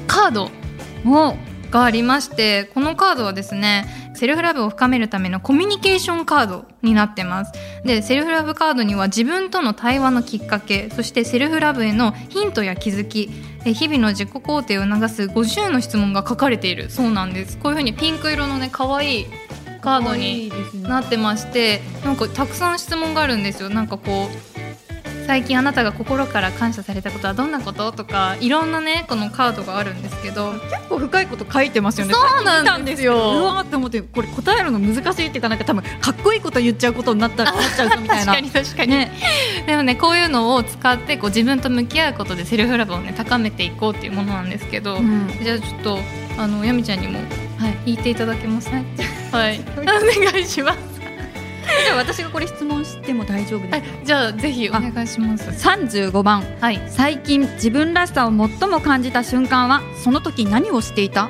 [0.07, 0.51] カード。
[1.05, 1.37] も
[1.71, 7.53] がありましてこのカードはですねセルフラブを深めるためのコミュニケーションカードになってます。
[7.85, 13.31] でセルフラブカードには自分との対話のきっかけそしてセルフラブへのヒントや気づき
[13.65, 16.91] え日々の自己肯定を促す50の質問が書かれている。
[16.91, 17.59] そうなんです。
[17.59, 19.27] こういう風にピンク色のね可愛い
[19.81, 20.51] カードに
[20.83, 23.69] なってましてなんかたくさん質問があるんですよ。
[23.69, 24.66] なんかこう
[25.27, 27.91] 最近あなたが心から感謝されたことはどんなこと？
[27.91, 30.53] とかいろんなねこのカードがあるんですけど。
[30.53, 32.15] 結構深いこと書いてますよね。
[32.15, 33.15] そうなんですよ。
[33.15, 39.13] うわーって思ってこれ答えるの難しいっていうかなんか多分かっこいいこと言っちゃうことになったなっちゃうかみたい確なかに確かに、ね。
[39.67, 45.29] でもねこういうのを使ってこう自分と向き合うことでセルフラブをね高めていこうっていうものなんですけど、うん。
[45.43, 45.99] じゃあちょっと
[46.39, 47.19] あのやみちゃんにも
[47.59, 48.77] はい言っていただけますか
[49.33, 50.96] はい、 お願いします
[51.87, 53.87] じゃあ私がこれ質問しても大丈夫ですか？
[54.05, 55.45] じゃあぜひお願いします。
[55.51, 56.45] 35番。
[56.61, 56.81] はい。
[56.89, 61.29] 最近自分らしさを最も感じた瞬間はその時何をしていた？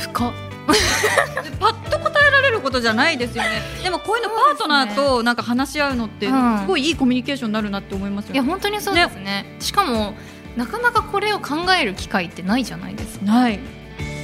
[0.00, 0.28] 深。
[0.28, 0.32] っ
[1.60, 3.50] パッと答えられることじゃないですよね。
[3.82, 6.58] でもこういうのパートナーとなんか話し合うのってうん。
[6.60, 9.56] すごいいいコミュニケーションになるなって思いますよいやね本当にそうですね。
[9.60, 10.14] しかも
[10.56, 13.24] なかなかこれを考える機会ってないじゃないですか。
[13.24, 13.58] ない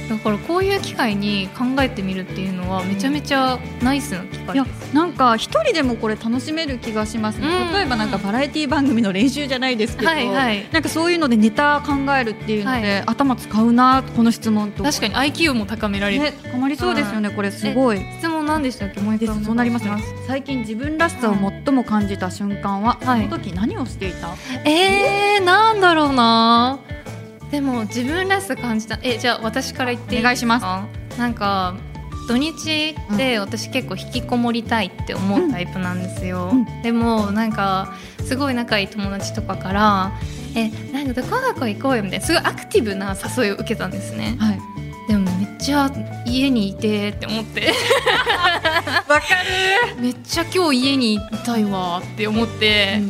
[0.09, 4.93] だからこういう機会に考えてみるっていうのはめちゃめちゃナイスな機いや会です。
[4.93, 7.73] なんか一人でもこれ楽しめる気がしますね、うん。
[7.73, 10.67] 例えばなんかバラエティ番組の練習じゃないですけど、はいはい。
[10.71, 13.03] なんかそういうのでネタ考えるっていうので、はい。
[13.05, 18.01] 頭使うなこの質問と確かに IQ も高められる、ね、高まりそうですよね、これすごい。
[18.19, 18.99] 質問何でしたっけ？
[19.01, 20.03] もう一回そうなりますね。
[20.27, 23.23] 最近自分らしさを最も感じた瞬間は、はい。
[23.23, 24.35] その時何をしていた、
[24.67, 26.79] えー、なんだろうな
[27.51, 28.99] でも自分らしさ感じた。
[29.01, 31.15] えじゃあ私から言ってお願いします。
[31.15, 31.75] すなんか
[32.27, 36.81] 土日って私結構引きこもりたいって思うタイプなんですよ、うん。
[36.83, 40.11] でもなんかすごい仲いい友達とかから
[40.55, 42.25] 「えなんかどこどこ行こうよ」みたいな。
[42.25, 44.35] すごいアクティブな誘いを受けたんですね。
[44.39, 44.59] はい。
[45.07, 45.91] でもめっちゃ
[46.27, 47.73] 家にいてって思って。
[49.09, 49.23] わか
[49.99, 53.01] めっちゃ今日家にいたいわって思って、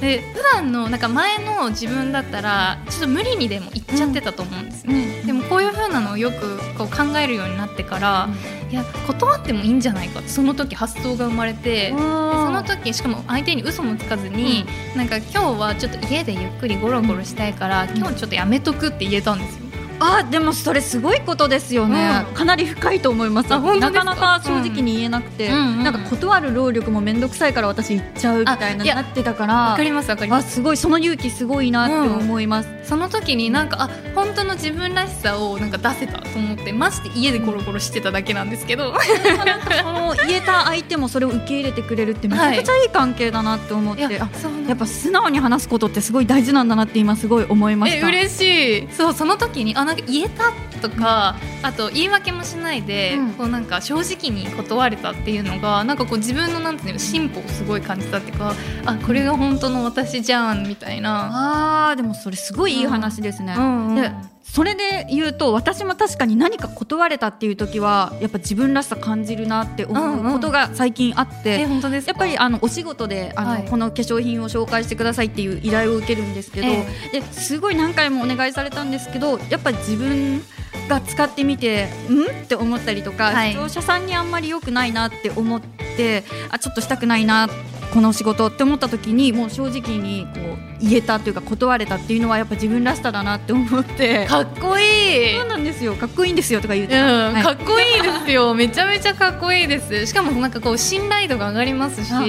[0.00, 5.26] で普段のなんか前の自分だったらちょっと無理にでも行っちゃってたと思うんですね、うん。
[5.26, 8.28] でもこういう風なのをよくこう考えるようになってから、
[8.70, 11.90] いや断ってもいいんじゃないかってその時発想が生まれて。
[11.90, 14.64] でその時しかも相手に嘘もつかずに、
[14.96, 17.96] なんか今日はちょっと家でゆっくりゴロゴロしたいから、ん。
[17.96, 19.67] 今日ちょっとやめとくって言えたんですよ。
[20.00, 22.34] あでもそれすごいことですよね、うん。
[22.34, 23.50] かなり深いと思います。
[23.50, 23.60] な
[23.92, 25.84] かなか正直に言えなくて、うんうんうん。
[25.84, 30.54] なんか断る労力も面倒くさいから私行っちゃうみたいななってたかわらかりますわかりまあす。
[30.54, 38.92] すごいその勇気すごいなって思います、その時になんかあ本当の自分らしさをなんか出せたと思ってマジで家でゴロゴロしてただけなんですけど。
[38.92, 42.78] なんかその言えた相手もそれを受け入れてくれるってめちゃくちゃい。
[42.86, 48.06] い関係だなって思って、いややっぱ素直に話すことってすごい大事なんだなって今すごい思いました。
[48.06, 48.88] え嬉しい。
[48.92, 53.32] そうその時にあなんか言えたとか、あと言い訳もしないで、うん。
[53.32, 61.90] こうなんか正直に断れたっていうのがなんかこう自分のなんていうの進歩をすごい感じたっていうかあこれが本当の私じゃんみたいな。
[61.90, 64.10] あーでもそれすごいいい話ですね、うんうんで
[64.50, 72.12] それで言うと私も確かに何か断れたっていう時はやっぱ自分らしさ感じるなって思うことが最近あって、え本当ですか？
[72.12, 73.64] やっぱりあのお仕事であの、はい。
[73.68, 80.42] この化粧品を紹介してくださいっていう依頼を受けるんですけど、えですごい何回もお願いされたんですけどやっぱり自分
[80.88, 82.24] が使ってみてん？
[82.44, 83.52] って思ったりとか、はい。
[83.52, 87.48] 視聴者さんにあんまり良くないなって思ってあちょっとしたくないな
[87.92, 94.26] この仕事って思った時にもう正直にこう言えたというか断れたっていうのはやっぱ自分らしさだなって思って。
[94.26, 95.36] かっこいい。
[95.36, 95.94] そうなんですよ。
[95.94, 97.42] かっこいいんですよとか言ううん、て、はい。
[97.42, 98.54] かっこいいですよ。
[98.54, 100.06] めちゃめちゃかっこいいです。
[100.06, 102.24] しかもなんかこう信頼度が上がりますしは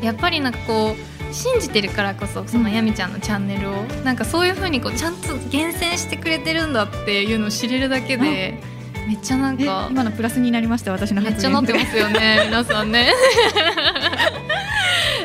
[0.00, 0.04] い。
[0.04, 8.60] やっぱりなんかこう信じてるからこそそのやみちゃんのチャンネルを、なんかそういう風にこうちゃんと厳選してくれてるんだっていうのを知れるだけで、
[9.06, 13.12] めっちゃなんえか今のプラスになりました私のめっちゃなってますよね 皆さんね。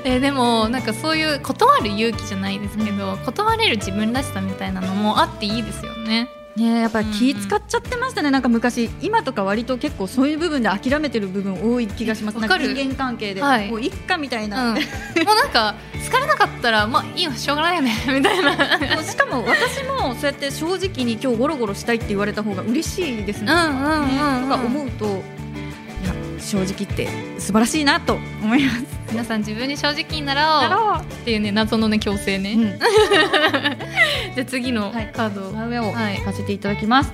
[0.03, 12.37] えでもなんかそういう断る勇気じゃないですけど、断れる自分らしさみたいなのもあっていいですよねねやっぱり気使っちゃってましたね、なんか昔今とか割と結構そういう部分で諦めてる部分多い気がします。
[12.37, 12.67] わかる。
[12.67, 13.69] なん人間関係で、はい。
[13.69, 14.75] もういっかみたいうん、な、もう
[15.25, 19.03] なんか疲れなかったらまあいいよしょうがないよね みたいな。
[19.03, 23.51] しかも私もそうやって正直に今日ゴロゴロしたいって言われた方が嬉しいですね。
[23.51, 24.07] うんうんうんうん。
[24.07, 25.23] ねとか思うと
[26.49, 27.07] 正直って
[27.39, 28.83] 素晴らしいなと思います。
[29.12, 30.33] 皆さん自分に正直にな
[30.69, 32.62] ろうっていうね謎のね強制ね、うん、
[34.35, 35.12] じゃあ次のはい。
[35.13, 35.49] カード。
[35.49, 36.15] を真上をはい。
[36.17, 37.12] 引かせていただきます。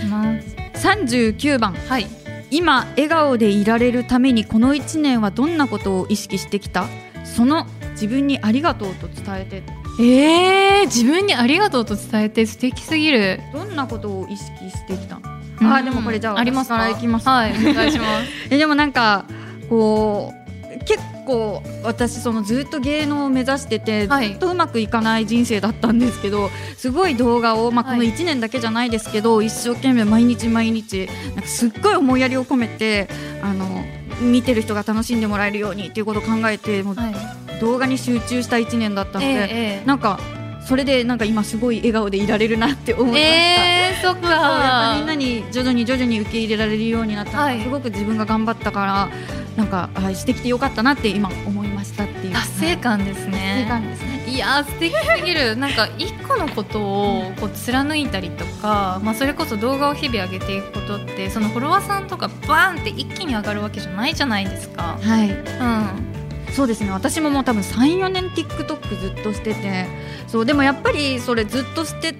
[0.00, 0.86] します。
[0.86, 1.74] 39番。
[1.88, 2.06] はい。
[2.50, 6.86] 今笑顔でいられるためにこの1年はどんなことを意識してきた？
[7.24, 9.62] その自分にありがとうと伝えて。
[10.00, 13.40] えー、自分にありがとうと伝えて素敵すぎる。
[13.52, 15.16] どんなことを意識してきた？
[15.16, 16.78] うんあでもこれじゃあありますか？
[16.78, 17.28] らいきます。
[17.28, 18.26] はいお願いします。
[18.50, 19.24] えでもなんか
[19.68, 24.28] こう結構私そのずっと芸能を目指してて、はい。
[24.30, 27.98] ずっとうまくいかない人生だったんですけどすごい動画を、まあ、はい。
[27.98, 33.08] この1年だけじゃないですけど、一生懸命毎日毎日なんかすっごい思いやりを込めて
[33.42, 33.84] あの
[34.20, 37.14] 見てる人が楽しんでもらえるようにっていうことを考えてもうはい。
[37.60, 39.48] 動画に集中した1年だったので、ええ
[39.82, 39.86] え。
[39.86, 40.18] なんか
[40.64, 43.28] それでなんか今すごい笑顔でいられるなって思いました。
[43.28, 44.94] えー、そっか。
[44.96, 47.60] みんなに徐々に徐々に受け入れられるようになった、はい。
[47.62, 49.08] すごく自分が頑張ったから
[49.56, 52.32] なんかあしてきてよかったなって今思いましたっていう。
[52.32, 54.24] 達成感です達成ね感ですね。
[54.26, 55.56] いやー素敵すぎる。
[55.58, 64.98] なんか一個のことをこう貫いたりとか、まあ、それこそ動画を日々上げていくことってそのフォロワーさんとかバーンって一気に上がるわけじゃないじゃないですか。
[65.02, 65.30] はい。
[65.30, 66.13] うん
[66.54, 66.90] そうですね。
[66.90, 69.86] 私ももう多分34年 TikTok ずっとしてて。
[70.28, 72.14] そうでもやっぱりそれずっとして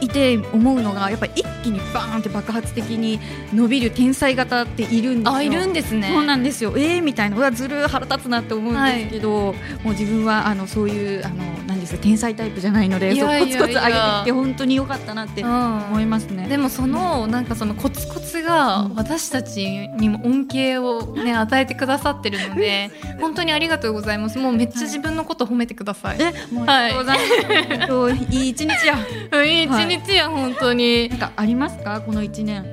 [0.00, 3.18] いて思うのがやっぱり一気にバーンって爆発的に
[3.52, 5.34] 伸びる天才型っているんですよ。
[5.34, 6.10] あいるんですね。
[6.12, 6.72] そうなんですよ。
[6.76, 7.36] えー、みたいな。
[7.36, 9.54] うわずる腹立つなって思うんですけど、も
[9.86, 13.58] う自分はあのそういうあの何ですか天才タイプじゃないのでいやいやいや。
[13.58, 16.48] そうコツコツ上げてきて本当に良かったなってうん思いますね。
[16.48, 18.94] でもそのなんかそのコツコツがうん。
[18.94, 24.38] 私たちにも恩恵をね与えてくださってるので 本当にありがとうございます。
[24.38, 26.18] もうめっちゃ自分のこと褒めてください。
[26.20, 28.20] えもうありがとうございます。
[28.20, 28.96] 今日いい一日や。
[29.44, 31.08] いい一日や本当に。
[31.08, 32.00] なんかありますか？
[32.00, 32.64] この一年。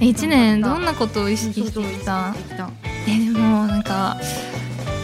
[0.00, 2.34] 1年どんなことを意識してきた？
[3.08, 4.16] えでもなんか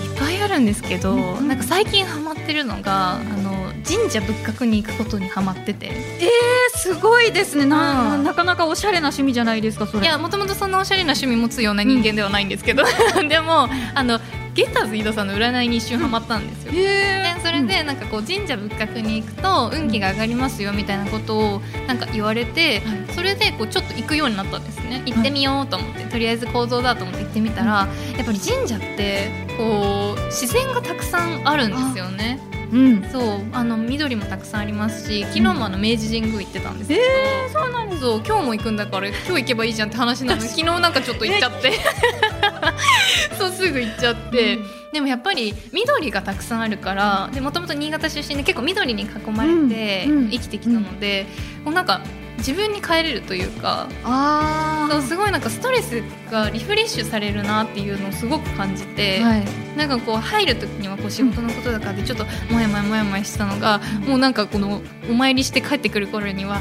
[0.05, 3.51] いっぱいあるんですけど、うんなんか最近ハマってるのがあの
[3.87, 5.87] 神社仏閣に行くことにハマってて。
[5.87, 7.65] えー、すごいですね。
[7.67, 8.25] なうん。
[8.25, 10.07] なかなかおしゃれな趣味じゃないですかそれ。
[10.07, 12.85] いやもともとそんなおしゃれな趣味持つような人間ではないんですけど、
[13.29, 14.21] でもあの
[14.61, 16.73] ゲッターズ飯田さんの占いに一瞬ハマったんですよ。
[16.75, 23.15] へでそれでなんかこう神社仏閣に行くと運気が上がりますよみたいなことをなんか言われて、はい。
[23.15, 25.03] それでこうちょっと行くようになったんですね。
[25.07, 32.39] 行ってみようと思って、とりあえず行動だと思って行ってみたら、やっぱり神社ってこう自然がたくさんあるんですよね。
[32.71, 33.03] うん。
[33.11, 38.03] そうあの緑もたくさんありますし昨日もあの明治神宮行ってたんですけど、そうなんです。
[38.03, 41.73] そう今日も行くんだから今日行けばいいじゃんって話なのに昨日なんかちょっと行っちゃって
[43.39, 44.59] そうすぐ行っちゃって、
[44.93, 50.17] でもやっぱり緑がたくさんあるからでもともと新潟出身で結構緑に囲まれてうん。
[50.19, 50.31] うん。
[50.31, 51.27] 生きてきたので、
[51.65, 52.01] もうなんか
[52.39, 59.45] 自分に帰れるというかあそうすごいなんかストレスがリフレッシュされるなっていうのをすごく感じて、はい。
[59.77, 66.61] なんかこう入る時にはこう仕事のことだからでちょっともやもやもやもやしてたのが、もうなんかこのお参りして帰ってくる頃には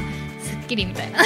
[0.70, 1.18] きりみたいな。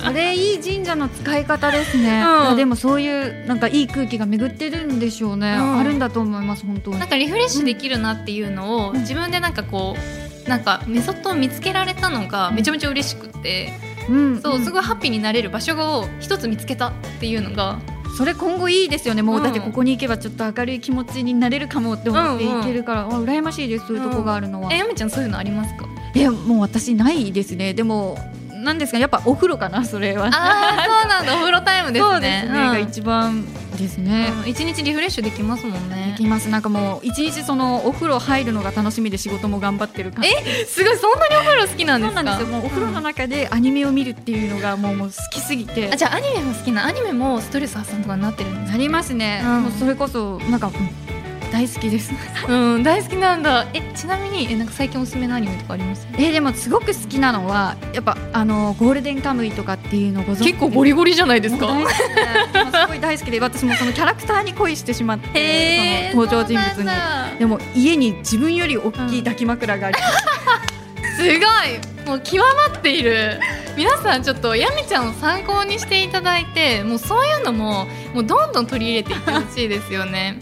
[0.00, 2.06] それいい神社の使い方ですね、ん。
[2.06, 2.10] い
[2.50, 5.78] やでもそういうなんかいい空気が巡ってるんでしょうね、うん。
[5.78, 6.98] あるんだと思います本当に。
[6.98, 9.96] なんかリフレッシュできるなっていうのを自分でなんかこ
[10.46, 13.72] うなんかメソッドを見つけられたのがめちゃめちゃ嬉しくって、
[14.08, 17.78] うんそうすごいハッピーになれる場所を一つ見つけたっていうのが。
[18.16, 19.22] それ今後いいですよね。
[19.22, 19.42] もう、うん。
[19.44, 25.86] だってここに行けばちょっと明るい気持ちになれるかもって思ってうんうん行けるから、あ羨ましいですそういうとこがあるのは、えやめちゃんそういうのありますか？
[26.14, 27.74] いやもう私ないですね。
[27.74, 28.18] でも
[28.62, 30.26] なんですかやっぱお風呂かなそれは。
[30.26, 31.34] ああそうなんだ。
[31.34, 32.10] お風呂タイムですね。
[32.10, 33.44] そうですね、が一番
[33.76, 34.50] ですね、うん。
[34.50, 36.48] 一日リフレッシュできますもんでねきます。
[36.48, 40.30] なんかもう一日そのお風呂入るのが楽しみで仕事も頑張ってる感じ。
[40.30, 40.64] え？
[40.64, 40.96] すごい。
[40.96, 42.20] そんなにお風呂好きなんですか？
[42.20, 42.56] そうなんですよ。
[42.58, 45.90] もうお風呂の中でアニメを見るっていうのがもうもう好きすぎて。
[45.92, 49.62] あじゃあアニメも好きなアニメもストレス発散とかになってるんですなりますね、うん。
[49.62, 51.07] もうそれこそなんか、うん
[51.50, 52.12] 大好きです。
[52.48, 53.66] うん大好きなんだ。
[53.74, 56.06] えちなみにえなんか最近おすすめのアニメとかあります？
[56.18, 60.44] えでもすごく好きなのはやっぱあのゴールデンカムイとかっていうのご存知？
[60.44, 61.66] 結構ゴリゴリじゃないですか？
[61.68, 67.38] すごい大好きで私もそのキャラクターに恋してしまってその登場人物に。
[67.38, 69.96] でも家に自分より大きい抱き枕があり、
[71.16, 71.38] すごい。
[72.06, 72.38] もう極
[72.70, 73.38] まっている。
[73.76, 80.36] 皆さんちょっとやみちゃんを参考にしていただいてもうそういうのももうどんどん取り入れていってほしいですよね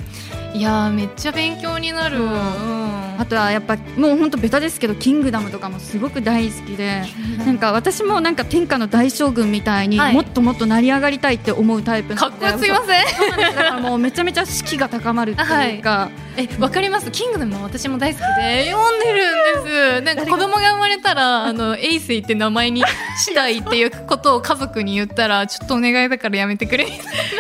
[0.56, 3.20] いやーめっちゃ勉強になる、そううん。
[3.20, 7.02] あとはやっぱもう本当ベタですけどキングダムとかもすごく大好きで
[7.38, 10.14] なんか私もなんか天下の大将軍みたいにはい。
[10.14, 13.36] もっともっと成り上がりたいって思うタイプなかっのこよすぎません。
[13.40, 17.10] だからもうめちゃめちゃ士気が高まるっていうか、えわかります？
[17.10, 18.70] キングダムも私も大好きで。
[18.70, 20.02] 読んでるんです。
[20.14, 22.82] なんか子供が生まれたら あのエイセイって名前に
[23.18, 26.86] したいっていうことを家族に言ったらちょっとお願いだからやめてくれ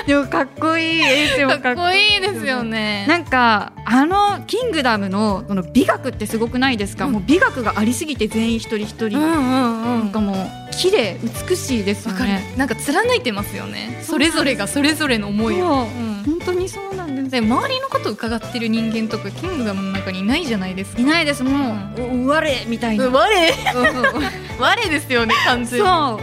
[0.06, 1.00] でもかっこいい。
[1.00, 2.20] エースもかっこいい。
[2.20, 3.06] ですよね。
[3.08, 7.12] なんかあのキングダムのこの美学ってすごくないですか、うん。
[7.12, 10.36] もう美学がありすぎて全員一人一人、うんうんうんなんかもう
[10.72, 12.54] 綺麗美しいですよね。
[12.56, 14.00] なんか貫いてますよね。
[14.02, 17.30] それぞれがそれぞれの思いを、うん本当にそうなんです。
[17.30, 21.00] で周りのことを伺ってる人間とかキングダムの中にいないじゃないですか。
[21.00, 21.44] いないです。
[21.44, 23.26] もう、お我みたいな、うん我。
[24.58, 25.86] 我ですよね完全に。
[25.86, 26.18] わ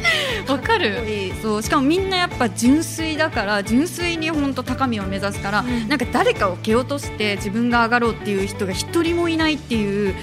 [0.45, 0.59] そう。
[0.59, 1.01] かる。
[1.41, 1.63] そう。
[1.63, 5.87] しかもみんなやっぱ純粋だから純粋に本当高みを目指すから、うん。
[5.87, 10.15] なんか誰かを蹴落として自分が上がろうっていう人が一人もいないっていう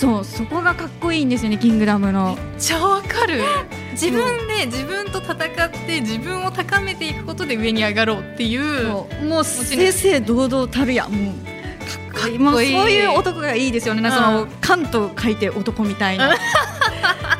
[0.00, 2.38] そうそこがかっこいいんですよねキングダムの。
[2.58, 3.42] 超わかる。
[3.92, 5.36] 自分で自分と戦っ
[5.86, 8.88] て自分を高めていくことで上に上がろうっていう
[9.28, 12.72] もう正々堂々たるやもうかっこいい。
[12.72, 16.30] そういう男がいいですよね、なんかその関と書いて男みたいな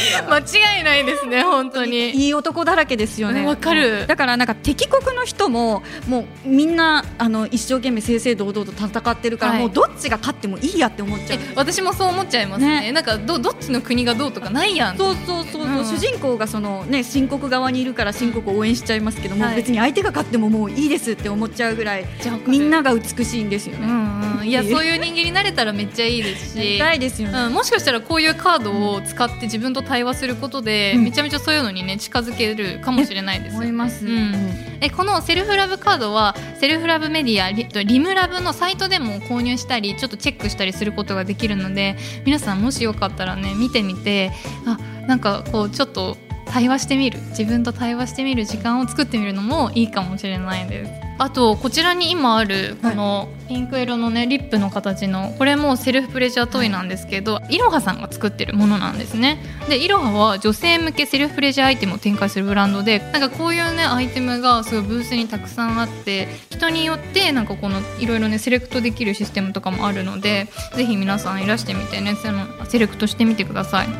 [0.28, 2.10] 間違いないですね本当に。
[2.10, 3.44] いい男だらけですよね。
[3.44, 4.06] わかる。
[4.06, 9.60] だからなんか敵国の人ももうみんなあの一生懸命正々堂々と戦ってるから、はい。
[9.60, 11.38] もうどっちが勝ってもいいやって思っちゃう。
[11.40, 12.80] え私もそう思っちゃいますね。
[12.82, 12.92] ね。
[12.92, 14.96] なんかどどっちの国がどうとかないやん。
[14.96, 15.84] そうそうそうそう、うん。
[15.84, 19.56] 主人公がそのね新国側にいるから新国を応援しちゃいますけども、はい。
[19.56, 22.06] 別に相手が勝ってももういいですって思っちゃうぐらい
[22.46, 23.86] みんなが美しいんですようね。
[23.86, 26.78] んうんいやそういう人間になれたらめっちゃいいですし。
[26.78, 27.38] 大ですよね。
[27.46, 31.04] うん、もしかしたらこういうカードを使って自分と対話することで、うん。
[31.04, 33.56] めちゃめちゃそういうのにね近づけるかもしれないです。
[33.56, 34.06] 思います。
[34.06, 34.34] うん。
[34.80, 44.30] えこの self love カードは self love メディアリリムラブのサイトでも購入したりちょっとチェックしたりすることができるので皆さんもしよかったらね見てみて。
[44.66, 46.16] あなんかこうちょっと
[46.50, 47.20] 対話してみる。
[47.30, 50.92] 自分と対話してみる時間を作ってみるのもいいかもしれないです。
[51.18, 59.38] あとこちらに今あるこのピンク色のねリップの形のこれも self pleasure toy なんですけど、いろはさんが作ってるものなんですね。
[59.68, 73.88] でいろはは女性向け self pleasure アイテムを展開するブランドでなんかこういうねアイテムがすごいブースにたくさんあって人によってなんかこのいろいろねセレクトできるシステムとかもあるのでぜひ皆さんいらしてみてねそのセレクトしてみてください。
[73.88, 73.90] い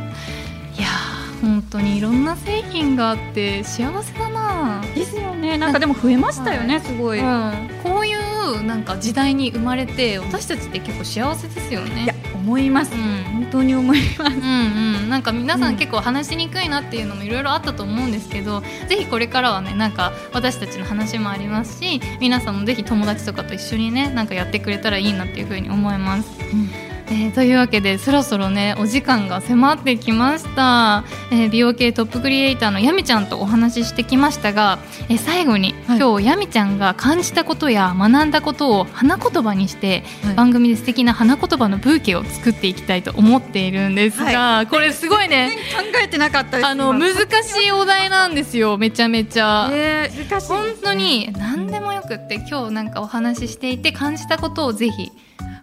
[0.80, 4.82] やー本当にいろんな製品があって幸せだな。
[4.94, 5.58] ですよね。
[5.58, 12.04] なんかでも増えましたよね、はすごい、うん、こういうなんか時代に生まれて私たちって結構幸せですよね。
[12.04, 13.24] いや思います、うん。
[13.24, 14.36] 本当に思います。
[14.36, 26.28] うんうん、なんか皆さうんん結構話しにくいなっていうのもいろいろあったと思うんですけど、ぜひこれからはねなんか私たちの話もありますし皆さんもぜひ友達とかと一緒にねなんかやってくれたらいいなっていうふうに思います。
[27.12, 35.98] えーというわけでそろそろねお時間が迫ってきました、えー美容系トップクリエイターのやみちゃんとお話ししてきましたが、えー最後に、はい。
[35.98, 40.34] 今日やみちゃんが感じたことや学んだことを花言葉にして、はい。
[40.34, 49.68] 番組で素敵な花言葉のブーケを作っていきたいと思っているんですが、これすごいね考えてなかったあの今難しいお題なんですよめちゃめちゃ。
[49.72, 55.12] えー、難しい本当に何でもよくって今日なんかお話ししていて感じたことをぜひ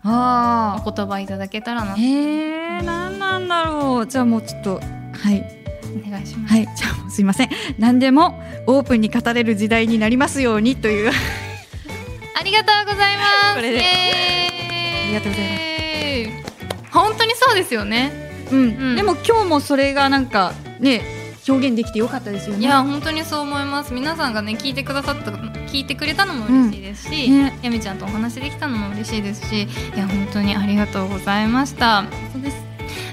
[0.09, 4.07] あお言葉いただけたらなえ何なんだろう。
[4.07, 5.57] じゃあもうちょっとはい。
[6.05, 6.53] お願いします。
[6.53, 6.65] はい。
[6.75, 7.49] じゃあすいません。
[7.77, 11.11] 何でもオープンに語れる時代になりますようにという。
[12.39, 13.55] ありがとうございます。
[13.55, 13.79] これで。
[13.79, 16.91] ありがとうございます。
[16.91, 18.11] 本当にそうですよね。
[18.51, 18.95] うん、うん。
[18.95, 21.01] でも今日もそれがなんかね
[21.47, 22.61] 表現できてよかったですよね。
[22.61, 23.93] いや本当にそう思います。
[23.93, 25.31] 皆さんがね聞いてくださった
[25.67, 27.43] 聞いてくれたのも嬉しいですし、うん。
[27.45, 27.59] ね。
[27.61, 32.03] やみちゃんとお話できたのも嬉しいですし、いや本当にありがとうございました。
[32.33, 32.66] そうです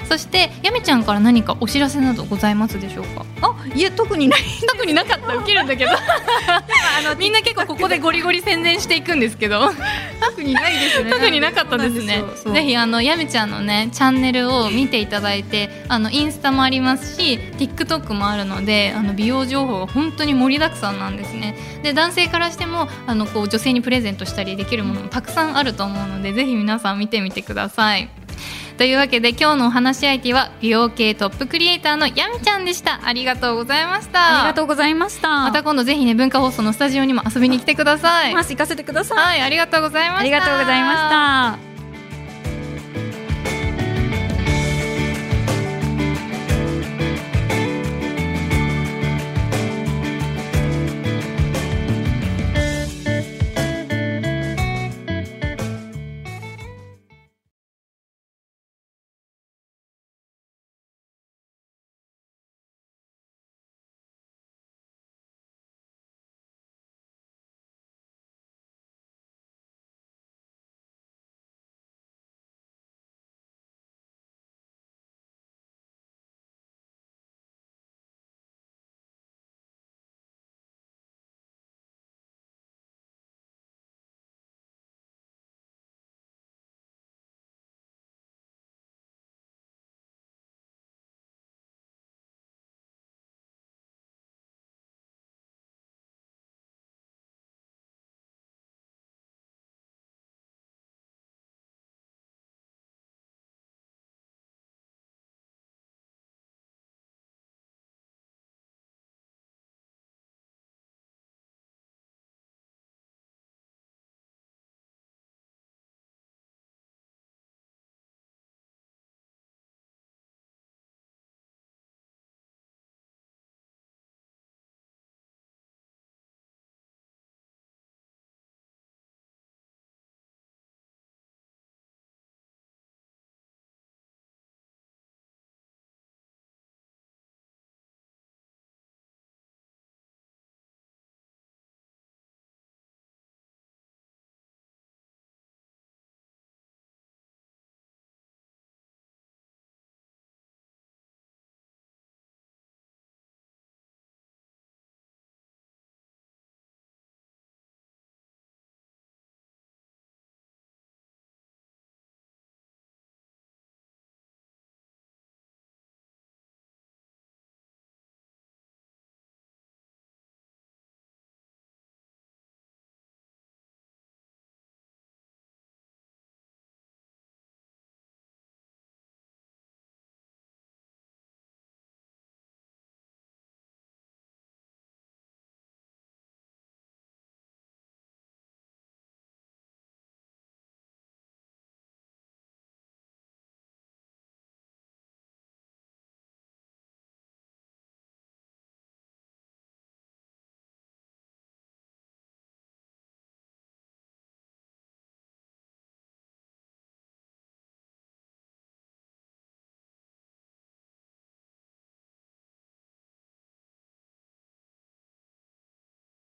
[0.09, 3.25] そしてやみちゃんから何かお知らせなどございますでしょうか？
[3.43, 4.41] あいえ特にない。
[4.69, 5.35] 特になかった。
[5.37, 5.97] 受けるんだけど、 あ
[7.03, 9.73] のみんな結構ここでゴリゴリ宣伝していくんですけど。
[10.21, 11.11] 特にないですね。
[11.11, 12.23] 特になかったですね。
[12.53, 21.57] ぜひあのやみちゃんのねチャンネルを見ていただいてあのインスタもありますし TikTok もあるのであの美容情報が本当に盛りだくさんなんですね。
[21.83, 28.09] で男性からしてもあのこう女性にプレゼントしたりできるものもたくさんあると思うのでぜひ皆さん見てみてください
[28.77, 33.01] というわけで今日のお話し相手は美容系トップクリエイターのやみちゃんでした。
[33.05, 34.41] ありがとうございました。
[34.41, 38.35] ありがとうございましたまた今度ぜひね文化放送のスタジオにも遊びに来てください。
[38.35, 39.19] 行かせてください。
[39.19, 40.21] はいありがとうございました。
[40.21, 41.74] ありがとうございました